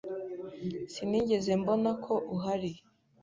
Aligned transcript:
Sinigeze 0.93 1.51
mbona 1.61 1.89
ko 2.03 2.13
uhari. 2.35 2.71